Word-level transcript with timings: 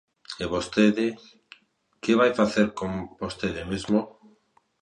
E 0.43 0.45
vostede 0.53 1.07
¿que 2.03 2.13
vai 2.19 2.31
facer 2.41 2.67
con 2.79 2.91
vostede 3.21 3.61
mesmo? 3.71 3.99